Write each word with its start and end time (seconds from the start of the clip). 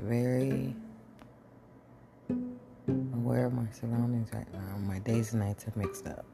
very 0.00 0.74
aware 3.14 3.46
of 3.46 3.52
my 3.52 3.66
surroundings 3.70 4.28
right 4.32 4.52
now. 4.52 4.76
My 4.86 4.98
days 5.00 5.32
and 5.32 5.42
nights 5.42 5.66
are 5.66 5.72
mixed 5.76 6.06
up. 6.06 6.24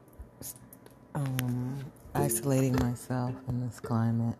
Um, 1.15 1.83
isolating 2.15 2.75
myself 2.79 3.33
in 3.47 3.61
this 3.61 3.79
climate 3.79 4.37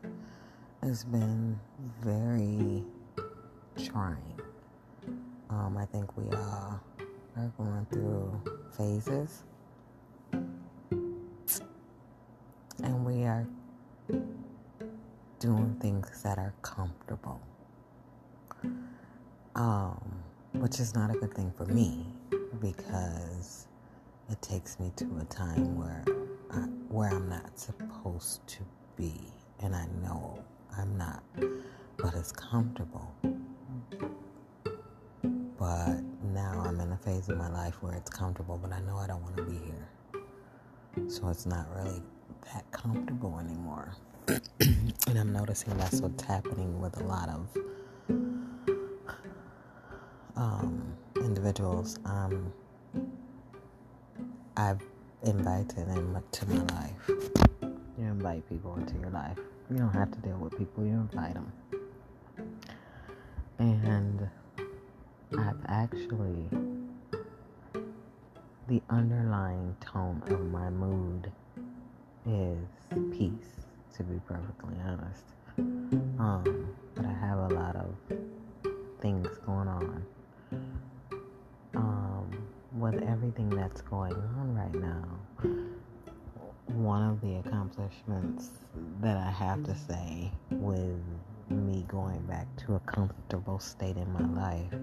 has 0.83 1.03
been 1.03 1.59
very 2.01 2.83
trying. 3.83 4.39
Um, 5.49 5.77
I 5.77 5.85
think 5.85 6.15
we 6.17 6.25
all 6.35 6.79
are 7.37 7.51
going 7.57 7.87
through 7.91 8.41
phases. 8.77 9.43
And 12.81 13.05
we 13.05 13.23
are 13.23 13.45
doing 15.39 15.75
things 15.81 16.21
that 16.23 16.37
are 16.37 16.53
comfortable. 16.61 17.41
Um, 19.59 19.99
which 20.53 20.79
is 20.79 20.95
not 20.95 21.13
a 21.13 21.19
good 21.19 21.33
thing 21.33 21.51
for 21.57 21.65
me 21.65 22.05
because 22.61 23.67
it 24.29 24.41
takes 24.41 24.79
me 24.79 24.89
to 24.95 25.05
a 25.19 25.25
time 25.25 25.75
where 25.77 26.05
I, 26.49 26.59
where 26.87 27.09
I'm 27.09 27.27
not 27.27 27.59
supposed 27.59 28.47
to 28.47 28.59
be, 28.95 29.13
and 29.59 29.75
I 29.75 29.85
know 30.01 30.41
I'm 30.77 30.97
not, 30.97 31.21
but 31.97 32.13
it's 32.15 32.31
comfortable. 32.31 33.13
But 35.57 36.03
now 36.33 36.63
I'm 36.65 36.79
in 36.79 36.93
a 36.93 36.97
phase 36.97 37.27
of 37.27 37.37
my 37.37 37.49
life 37.49 37.83
where 37.83 37.95
it's 37.95 38.09
comfortable, 38.09 38.57
but 38.57 38.71
I 38.71 38.79
know 38.79 38.95
I 38.95 39.07
don't 39.07 39.21
want 39.21 39.35
to 39.35 39.43
be 39.43 39.57
here, 39.57 39.89
so 41.09 41.27
it's 41.27 41.45
not 41.45 41.67
really 41.75 42.01
that 42.53 42.63
comfortable 42.71 43.37
anymore. 43.39 43.93
and 44.29 45.19
I'm 45.19 45.33
noticing 45.33 45.75
that's 45.77 45.99
what's 45.99 46.23
happening 46.23 46.79
with 46.79 46.97
a 47.01 47.03
lot 47.03 47.27
of 47.27 47.49
um, 50.39 50.81
individuals 51.17 51.99
um, 52.05 52.51
I've 54.55 54.79
invited 55.23 55.87
into 55.89 56.45
my 56.47 56.63
life. 56.75 57.09
You 57.61 58.05
invite 58.05 58.47
people 58.47 58.75
into 58.77 58.97
your 58.99 59.09
life. 59.09 59.37
You 59.69 59.77
don't 59.77 59.93
have 59.93 60.11
to 60.11 60.19
deal 60.19 60.37
with 60.37 60.57
people, 60.57 60.85
you 60.85 60.93
invite 60.93 61.33
them. 61.33 61.51
And 63.59 64.29
I've 65.37 65.59
actually, 65.67 66.47
the 68.69 68.81
underlying 68.89 69.75
tone 69.81 70.23
of 70.27 70.39
my 70.45 70.69
mood 70.69 71.29
is 72.25 72.57
peace, 73.11 73.65
to 73.97 74.03
be 74.03 74.19
perfectly 74.25 74.75
honest. 74.85 75.23
Um, 75.57 76.69
but 76.95 77.05
I 77.05 77.13
have 77.13 77.39
a 77.39 77.53
lot 77.53 77.75
of 77.75 77.93
things 79.01 79.27
going 79.45 79.67
on 79.67 80.05
with 82.91 83.03
everything 83.03 83.49
that's 83.49 83.81
going 83.81 84.13
on 84.13 84.55
right 84.55 84.73
now, 84.73 85.03
one 86.67 87.07
of 87.09 87.21
the 87.21 87.35
accomplishments 87.35 88.49
that 89.01 89.17
I 89.17 89.29
have 89.29 89.63
to 89.65 89.75
say 89.75 90.31
with 90.49 90.99
me 91.49 91.85
going 91.87 92.21
back 92.21 92.47
to 92.65 92.75
a 92.75 92.79
comfortable 92.81 93.59
state 93.59 93.97
in 93.97 94.11
my 94.11 94.41
life 94.41 94.73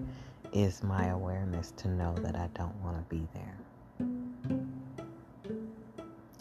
is 0.53 0.83
my 0.83 1.07
awareness 1.07 1.73
to 1.77 1.89
know 1.89 2.15
that 2.19 2.35
I 2.35 2.49
don't 2.53 2.75
want 2.81 2.97
to 2.97 3.03
be 3.13 3.27
there. 3.33 3.57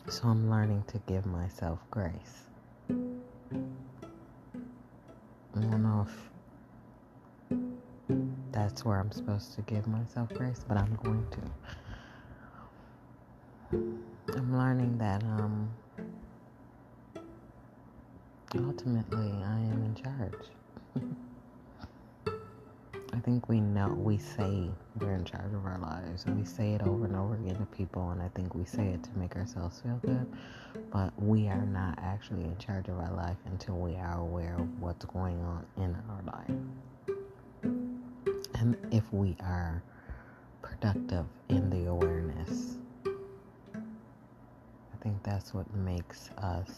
So 0.09 0.29
I'm 0.29 0.49
learning 0.49 0.85
to 0.89 0.99
give 1.09 1.27
myself 1.27 1.81
grace. 1.91 2.45
I 2.91 2.95
don't 5.55 5.83
know 5.83 6.07
if 6.09 6.31
that's 8.67 8.85
where 8.85 8.99
I'm 8.99 9.13
supposed 9.13 9.55
to 9.55 9.63
give 9.63 9.87
myself 9.87 10.29
grace, 10.35 10.65
but 10.67 10.77
I'm 10.77 10.99
going 11.05 11.25
to. 11.31 11.39
I'm 14.37 14.59
learning 14.59 14.99
that 14.99 15.23
um, 15.23 15.71
ultimately 18.59 19.33
I 19.45 19.61
am 19.61 19.85
in 19.85 19.95
charge. 19.95 20.49
I 23.15 23.21
think 23.21 23.49
we 23.49 23.61
know, 23.61 23.87
we 23.91 24.19
say 24.19 24.69
we're 24.99 25.15
in 25.15 25.25
charge 25.25 25.55
of 25.55 25.65
our 25.65 25.79
lives, 25.79 26.25
and 26.25 26.37
we 26.37 26.45
say 26.45 26.73
it 26.73 26.83
over 26.83 27.05
and 27.05 27.15
over 27.15 27.35
again 27.35 27.57
to 27.59 27.67
people, 27.67 28.11
and 28.11 28.21
I 28.21 28.29
think 28.35 28.57
we 28.57 28.65
say 28.65 28.89
it 28.89 29.05
to 29.05 29.11
make 29.17 29.37
ourselves 29.37 29.81
feel 29.81 30.01
good, 30.05 30.27
but 30.91 31.13
we 31.23 31.47
are 31.47 31.67
not 31.67 32.01
actually 32.03 32.43
in 32.43 32.59
charge 32.59 32.89
of 32.89 32.99
our 32.99 33.13
life 33.13 33.37
until 33.47 33.77
we 33.77 33.95
are 33.95 34.19
aware 34.19 34.57
of 34.59 34.81
what's 34.81 35.05
going 35.05 35.41
on 35.41 35.65
in 35.77 35.97
our 36.11 36.23
life 36.35 36.51
and 38.61 38.77
if 38.91 39.05
we 39.13 39.37
are 39.41 39.83
productive 40.63 41.27
in 41.49 41.69
the 41.71 41.89
awareness. 41.91 42.77
I 43.05 44.97
think 45.03 45.23
that's 45.23 45.53
what 45.53 45.73
makes 45.75 46.31
us 46.39 46.71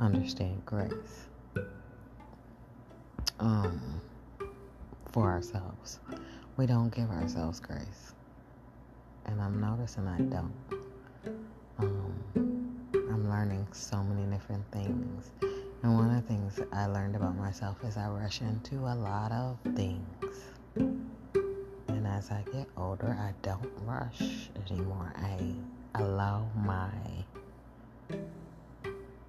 understand 0.00 0.64
grace 0.64 1.26
um, 3.38 4.00
for 5.12 5.24
ourselves. 5.30 6.00
We 6.56 6.66
don't 6.66 6.94
give 6.94 7.10
ourselves 7.10 7.60
grace. 7.60 8.12
And 9.26 9.40
I'm 9.40 9.60
noticing 9.60 10.08
I 10.08 10.18
don't. 10.20 10.54
Um, 11.78 12.14
I'm 12.94 13.30
learning 13.30 13.68
so 13.72 14.02
many 14.02 14.26
different 14.32 14.64
things 14.72 15.30
and 15.82 15.94
one 15.94 16.10
of 16.10 16.22
the 16.22 16.28
things 16.28 16.58
I 16.72 16.86
learned 16.86 17.14
about 17.14 17.36
myself 17.36 17.76
is 17.84 17.96
I 17.96 18.08
rush 18.08 18.40
into 18.40 18.76
a 18.76 18.94
lot 18.94 19.30
of 19.30 19.58
things. 19.76 20.04
And 20.76 22.06
as 22.06 22.30
I 22.30 22.42
get 22.52 22.66
older, 22.76 23.16
I 23.18 23.32
don't 23.42 23.70
rush 23.84 24.50
anymore. 24.66 25.12
I 25.16 25.54
allow 25.94 26.48
my 26.56 26.90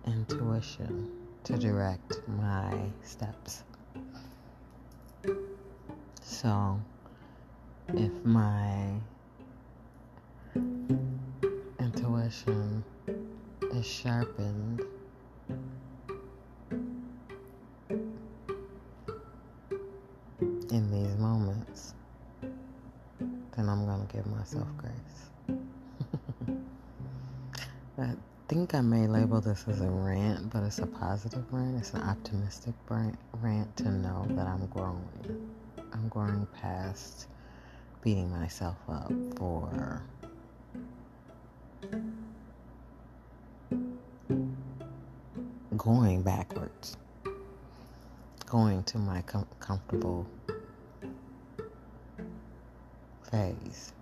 intuition 0.08 1.12
to 1.44 1.58
direct 1.58 2.20
my 2.28 2.74
steps. 3.04 3.64
So, 6.22 6.80
if 7.90 8.26
my 8.26 8.94
intuition 11.80 12.84
is 13.72 13.86
sharpened 13.86 14.82
in 20.72 20.92
these 20.92 21.18
moments, 21.18 21.94
then 22.42 23.70
I'm 23.70 23.86
going 23.86 24.06
to 24.06 24.14
give 24.16 24.26
myself 24.28 24.68
grace. 24.78 25.58
I 27.98 28.14
think 28.48 28.76
I 28.76 28.82
may 28.82 29.08
label 29.08 29.42
this 29.42 29.66
as 29.68 29.82
a 29.82 29.90
rant, 29.90 30.52
but 30.52 30.64
it's 30.64 30.80
a 30.80 30.86
positive 30.86 31.44
rant. 31.52 31.78
It's 31.80 31.94
an 31.94 32.02
optimistic 32.04 32.74
rant 32.88 33.78
to 33.78 33.90
know 33.90 34.26
that 34.30 34.48
I'm 34.48 34.66
growing. 34.68 35.50
I'm 35.92 36.08
growing 36.08 36.48
past 36.62 37.28
beating 38.02 38.32
myself 38.32 38.78
up 38.88 39.12
for 39.38 40.02
going 45.78 46.22
backwards, 46.22 46.96
going 48.46 48.84
to 48.84 48.98
my 48.98 49.22
com- 49.24 49.48
comfortable 49.60 50.28
phase. 53.32 53.94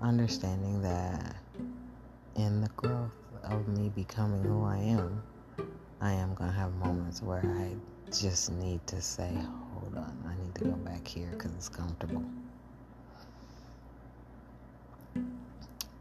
Understanding 0.00 0.82
that 0.82 1.36
in 2.36 2.60
the 2.60 2.68
growth 2.76 3.10
of 3.42 3.66
me 3.68 3.90
becoming 3.94 4.42
who 4.42 4.64
I 4.64 4.78
am, 4.78 5.22
I 6.00 6.12
am 6.12 6.34
going 6.34 6.50
to 6.50 6.56
have 6.56 6.72
moments 6.74 7.22
where 7.22 7.44
I 7.44 7.74
just 8.12 8.52
need 8.52 8.86
to 8.86 9.00
say, 9.00 9.30
hold 9.72 9.96
on, 9.96 10.16
I 10.26 10.42
need 10.44 10.54
to 10.56 10.64
go 10.64 10.72
back 10.72 11.06
here 11.06 11.30
because 11.32 11.52
it's 11.54 11.68
comfortable. 11.68 12.24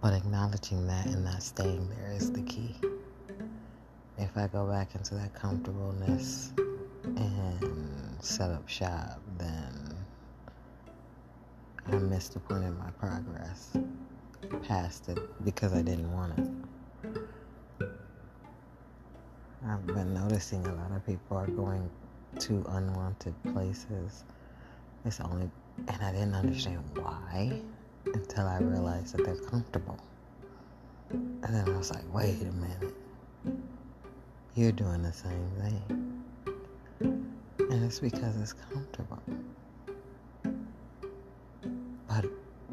But 0.02 0.14
acknowledging 0.14 0.86
that 0.88 1.08
and 1.08 1.24
not 1.24 1.42
staying 1.42 1.90
there 1.90 2.12
is 2.12 2.32
the 2.32 2.42
key. 2.42 2.76
If 4.18 4.38
I 4.38 4.48
go 4.48 4.68
back 4.68 4.94
into 4.94 5.16
that 5.16 5.34
comfortableness 5.34 6.54
and 7.06 8.18
set 8.22 8.52
up 8.52 8.68
shop, 8.70 9.20
then 9.38 9.75
I 11.88 11.96
missed 11.98 12.34
the 12.34 12.40
point 12.40 12.64
in 12.64 12.78
my 12.78 12.90
progress 12.92 13.78
past 14.68 15.10
it 15.10 15.20
because 15.46 15.74
I 15.74 15.82
didn't 15.82 16.12
want 16.14 16.38
it. 16.40 17.90
I've 19.68 19.86
been 19.88 20.14
noticing 20.14 20.66
a 20.66 20.74
lot 20.74 20.92
of 20.92 21.06
people 21.06 21.38
are 21.38 21.48
going 21.48 21.90
to 22.40 22.66
unwanted 22.70 23.34
places. 23.54 24.24
It's 25.06 25.20
only, 25.20 25.50
and 25.88 26.02
I 26.02 26.12
didn't 26.12 26.36
understand 26.36 26.84
why 26.96 27.62
until 28.14 28.48
I 28.48 28.60
realized 28.60 29.16
that 29.16 29.26
they're 29.26 29.36
comfortable. 29.36 29.98
And 31.12 31.44
then 31.44 31.70
I 31.70 31.78
was 31.78 31.92
like, 31.92 32.04
wait 32.14 32.42
a 32.42 32.52
minute. 32.52 32.96
you're 34.56 34.72
doing 34.72 35.04
the 35.04 35.14
same 35.14 35.52
thing. 35.62 36.24
And 37.00 37.84
it's 37.84 38.00
because 38.00 38.40
it's 38.42 38.54
comfortable. 38.54 39.22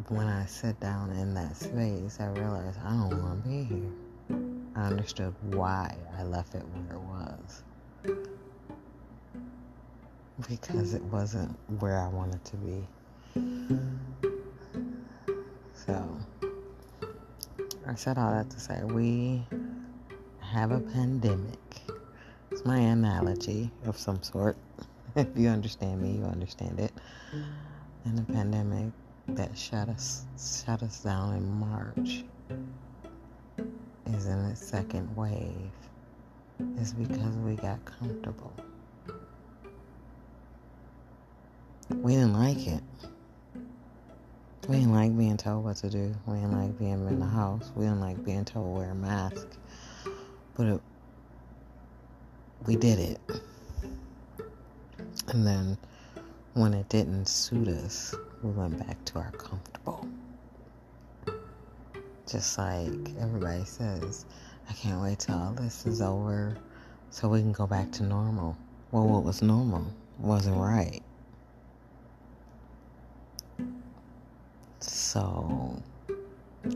When 0.09 0.27
I 0.27 0.47
sit 0.47 0.79
down 0.81 1.11
in 1.13 1.35
that 1.35 1.57
space, 1.57 2.19
I 2.21 2.27
realize 2.27 2.75
I 2.85 2.91
don't 2.91 3.23
want 3.23 3.43
to 3.43 3.49
be 3.49 3.65
here. 3.65 3.93
I 4.75 4.87
understood 4.87 5.35
why 5.43 5.95
I 6.19 6.23
left 6.23 6.55
it 6.55 6.63
where 6.73 6.97
it 6.97 7.01
was. 7.01 7.63
Because 10.49 10.95
it 10.95 11.03
wasn't 11.05 11.57
where 11.79 11.99
I 11.99 12.09
wanted 12.09 12.45
to 12.45 12.57
be. 12.57 12.87
So, 15.75 16.19
I 17.87 17.95
said 17.95 18.19
all 18.19 18.33
that 18.33 18.49
to 18.51 18.61
say 18.61 18.83
we 18.85 19.45
have 20.41 20.71
a 20.71 20.81
pandemic. 20.81 21.59
It's 22.51 22.65
my 22.65 22.79
analogy 22.79 23.71
of 23.85 23.99
some 23.99 24.23
sort. 24.23 24.57
if 25.17 25.29
you 25.37 25.49
understand 25.49 26.01
me, 26.01 26.13
you 26.19 26.25
understand 26.25 26.81
it. 26.81 26.93
And 28.05 28.19
the 28.19 28.33
pandemic 28.33 28.93
that 29.37 29.57
shut 29.57 29.89
us 29.89 30.25
shut 30.39 30.83
us 30.83 31.01
down 31.01 31.37
in 31.37 31.51
March 31.59 32.25
is 34.15 34.27
in 34.27 34.39
its 34.47 34.65
second 34.65 35.15
wave 35.17 35.71
is 36.79 36.93
because 36.93 37.35
we 37.37 37.57
got 37.57 37.85
comfortable. 37.85 38.53
We 41.91 42.13
didn't 42.13 42.35
like 42.35 42.67
it. 42.67 42.83
We 44.69 44.77
didn't 44.77 44.95
like 44.95 45.17
being 45.17 45.37
told 45.37 45.65
what 45.65 45.77
to 45.77 45.91
do. 45.91 46.15
We 46.27 46.37
didn't 46.37 46.53
like 46.53 46.79
being 46.79 46.93
in 46.93 47.19
the 47.19 47.27
house. 47.27 47.71
We 47.75 47.85
didn't 47.85 48.01
like 48.01 48.25
being 48.25 48.45
told 48.45 48.67
to 48.67 48.71
wear 48.71 48.91
a 48.91 48.95
mask. 48.95 49.47
But 50.55 50.67
it, 50.67 50.81
we 52.67 52.77
did 52.77 52.99
it. 52.99 53.21
And 55.29 55.47
then 55.47 55.79
when 56.55 56.75
it 56.75 56.89
didn't 56.89 57.27
suit 57.27 57.69
us, 57.69 58.15
we 58.43 58.51
went 58.51 58.79
back 58.87 59.03
to 59.07 59.19
our 59.19 59.31
comfortable. 59.33 60.07
Just 62.27 62.59
like 62.59 62.91
everybody 63.21 63.65
says, 63.65 64.27
I 64.69 64.73
can't 64.75 65.01
wait 65.03 65.19
till 65.21 65.35
all 65.37 65.53
this 65.53 65.87
is 65.87 66.03
over 66.03 66.57
so 67.11 67.29
we 67.29 67.41
can 67.41 67.53
go 67.53 67.67
back 67.67 67.91
to 67.93 68.03
normal. 68.03 68.57
Well, 68.91 69.07
what 69.07 69.25
was 69.25 69.43
normal 69.43 69.87
wasn't 70.19 70.57
right. 70.57 71.03
So, 74.81 75.83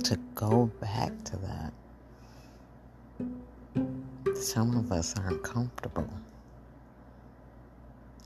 to 0.04 0.16
go 0.34 0.70
back 0.80 1.12
to 1.24 1.36
that, 1.36 1.72
some 4.36 4.76
of 4.76 4.90
us 4.92 5.14
aren't 5.18 5.42
comfortable. 5.42 6.08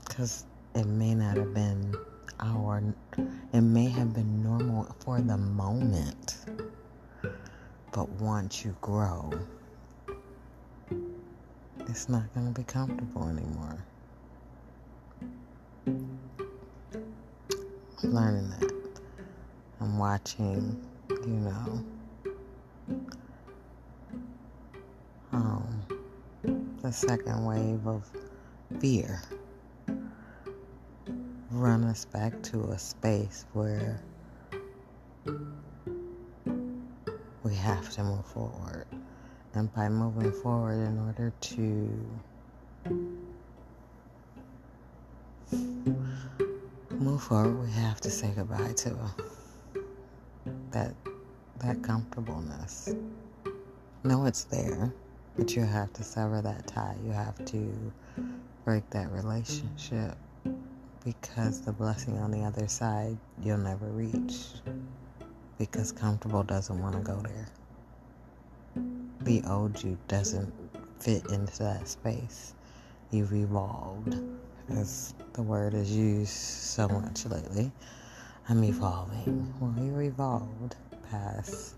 Because 0.07 0.45
it 0.75 0.85
may 0.85 1.13
not 1.13 1.37
have 1.37 1.53
been 1.53 1.95
our, 2.39 2.81
it 3.53 3.61
may 3.61 3.89
have 3.89 4.13
been 4.13 4.43
normal 4.43 4.95
for 4.99 5.19
the 5.19 5.37
moment. 5.37 6.37
But 7.91 8.09
once 8.09 8.63
you 8.63 8.75
grow, 8.81 9.31
it's 11.87 12.07
not 12.07 12.33
going 12.33 12.53
to 12.53 12.59
be 12.59 12.63
comfortable 12.63 13.27
anymore. 13.27 13.85
I'm 18.03 18.13
learning 18.13 18.49
that. 18.59 18.71
I'm 19.81 19.97
watching, 19.97 20.79
you 21.09 21.27
know, 21.27 21.83
um, 25.33 25.85
the 26.81 26.91
second 26.91 27.45
wave 27.45 27.85
of 27.85 28.09
fear 28.79 29.21
run 31.61 31.83
us 31.83 32.05
back 32.05 32.41
to 32.41 32.59
a 32.71 32.79
space 32.79 33.45
where 33.53 34.01
we 37.43 37.53
have 37.53 37.87
to 37.91 38.03
move 38.03 38.25
forward. 38.25 38.87
And 39.53 39.71
by 39.75 39.87
moving 39.87 40.31
forward, 40.31 40.87
in 40.87 40.97
order 40.97 41.31
to 41.39 42.09
move 46.97 47.21
forward, 47.21 47.61
we 47.61 47.71
have 47.73 48.01
to 48.01 48.09
say 48.09 48.31
goodbye 48.35 48.73
to 48.77 48.97
that 50.71 50.95
that 51.59 51.83
comfortableness. 51.83 52.95
No, 54.03 54.25
it's 54.25 54.45
there, 54.45 54.91
but 55.37 55.55
you 55.55 55.61
have 55.61 55.93
to 55.93 56.03
sever 56.03 56.41
that 56.41 56.65
tie. 56.65 56.95
You 57.05 57.11
have 57.11 57.45
to 57.45 57.91
break 58.65 58.89
that 58.89 59.11
relationship 59.11 60.17
because 61.03 61.61
the 61.61 61.71
blessing 61.71 62.17
on 62.19 62.31
the 62.31 62.41
other 62.41 62.67
side 62.67 63.17
you'll 63.43 63.57
never 63.57 63.87
reach 63.87 64.35
because 65.57 65.91
comfortable 65.91 66.43
doesn't 66.43 66.79
want 66.81 66.95
to 66.95 67.01
go 67.01 67.21
there. 67.21 67.47
The 69.21 69.43
old 69.47 69.83
you 69.83 69.97
doesn't 70.07 70.51
fit 70.99 71.23
into 71.31 71.63
that 71.63 71.87
space. 71.87 72.55
You've 73.11 73.33
evolved, 73.33 74.17
as 74.69 75.13
the 75.33 75.43
word 75.43 75.73
is 75.73 75.95
used 75.95 76.31
so 76.31 76.87
much 76.87 77.25
lately. 77.25 77.71
I'm 78.49 78.63
evolving. 78.63 79.53
Well, 79.59 79.73
you 79.83 79.99
evolved 79.99 80.75
past 81.11 81.75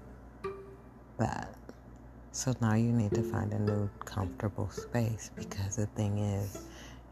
that. 1.18 1.54
So 2.32 2.54
now 2.62 2.76
you 2.76 2.92
need 2.92 3.14
to 3.16 3.22
find 3.22 3.52
a 3.52 3.60
new 3.60 3.90
comfortable 4.06 4.70
space 4.70 5.30
because 5.36 5.76
the 5.76 5.88
thing 5.88 6.20
is, 6.20 6.60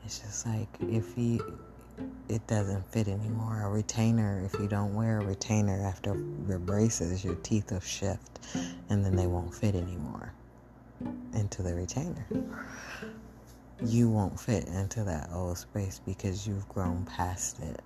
it's 0.05 0.19
just 0.19 0.47
like 0.47 0.69
if 0.89 1.17
you 1.17 1.59
it 2.29 2.45
doesn't 2.47 2.85
fit 2.91 3.07
anymore. 3.07 3.61
A 3.63 3.69
retainer, 3.69 4.41
if 4.45 4.53
you 4.59 4.67
don't 4.67 4.95
wear 4.95 5.19
a 5.19 5.25
retainer 5.25 5.85
after 5.85 6.15
your 6.47 6.59
braces, 6.59 7.23
your 7.23 7.35
teeth 7.35 7.71
will 7.71 7.79
shift 7.81 8.39
and 8.89 9.03
then 9.05 9.15
they 9.15 9.27
won't 9.27 9.53
fit 9.53 9.75
anymore 9.75 10.33
into 11.33 11.61
the 11.61 11.73
retainer. 11.73 12.25
You 13.83 14.09
won't 14.09 14.39
fit 14.39 14.67
into 14.67 15.03
that 15.03 15.29
old 15.33 15.57
space 15.57 15.99
because 16.05 16.47
you've 16.47 16.67
grown 16.69 17.05
past 17.05 17.59
it. 17.59 17.81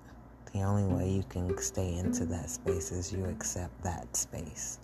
The 0.54 0.62
only 0.62 0.84
way 0.84 1.10
you 1.10 1.24
can 1.28 1.58
stay 1.58 1.96
into 1.96 2.26
that 2.28 2.50
space 2.50 2.92
is 2.92 3.12
you 3.12 3.26
accept 3.26 3.82
that 3.84 4.16
space. 4.16 4.80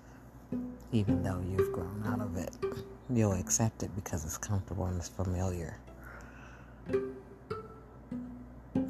Even 0.92 1.24
though 1.24 1.42
you've 1.50 1.72
grown 1.72 2.04
out 2.06 2.20
of 2.20 2.36
it, 2.38 2.52
you'll 3.10 3.34
accept 3.34 3.84
it 3.84 3.94
because 3.96 4.26
it's 4.26 4.38
comfortable 4.38 4.86
and 4.86 4.98
it's 4.98 5.10
familiar. 5.10 5.78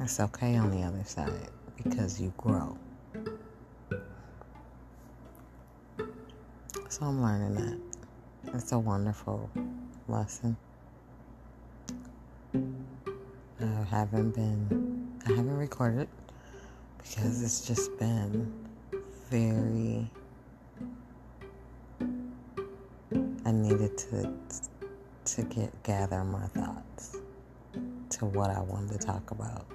It's 0.03 0.19
okay 0.19 0.55
on 0.55 0.71
the 0.71 0.81
other 0.81 1.03
side 1.03 1.49
because 1.77 2.19
you 2.19 2.33
grow. 2.35 2.75
So 6.89 7.05
I'm 7.05 7.21
learning 7.21 7.53
that. 7.53 8.55
It's 8.55 8.71
a 8.71 8.79
wonderful 8.79 9.47
lesson. 10.07 10.57
I 12.55 13.83
haven't 13.91 14.31
been, 14.31 15.19
I 15.27 15.33
haven't 15.33 15.55
recorded 15.55 16.07
because 16.97 17.43
it's 17.43 17.67
just 17.67 17.95
been 17.99 18.51
very, 19.29 20.09
I 23.45 23.51
needed 23.51 23.95
to, 23.99 24.33
to 25.25 25.43
get, 25.43 25.83
gather 25.83 26.23
my 26.23 26.47
thoughts 26.47 27.17
to 28.09 28.25
what 28.25 28.49
I 28.49 28.61
wanted 28.61 28.99
to 28.99 29.05
talk 29.05 29.29
about 29.29 29.67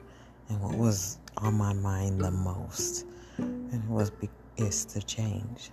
and 0.49 0.61
what 0.61 0.77
was 0.77 1.19
on 1.37 1.55
my 1.55 1.73
mind 1.73 2.21
the 2.21 2.31
most. 2.31 3.05
And 3.39 3.73
it 3.75 3.91
was 3.91 4.11
is 4.57 4.87
the 4.87 5.03
change 5.03 5.71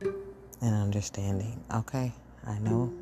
and 0.00 0.74
understanding. 0.74 1.62
Okay, 1.74 2.12
I 2.46 2.58
know 2.58 2.92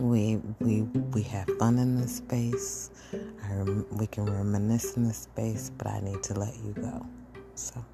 we 0.00 0.40
we 0.60 0.82
we 1.12 1.22
have 1.22 1.48
fun 1.58 1.78
in 1.78 2.00
this 2.00 2.16
space. 2.16 2.90
I 3.12 3.54
rem- 3.54 3.86
we 3.92 4.06
can 4.06 4.24
reminisce 4.24 4.96
in 4.96 5.06
this 5.06 5.18
space, 5.18 5.70
but 5.76 5.86
I 5.86 6.00
need 6.00 6.22
to 6.24 6.34
let 6.34 6.54
you 6.56 6.72
go. 6.72 7.06
So 7.54 7.84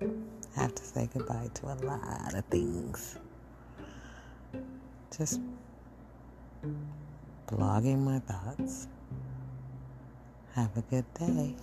I 0.57 0.61
have 0.63 0.75
to 0.75 0.85
say 0.85 1.09
goodbye 1.13 1.51
to 1.55 1.67
a 1.67 1.77
lot 1.85 2.35
of 2.35 2.45
things. 2.47 3.19
Just 5.17 5.41
blogging 7.49 7.99
my 7.99 8.21
thoughts. 8.21 8.87
Have 10.55 10.77
a 10.77 10.83
good 10.83 11.07
day. 11.15 11.57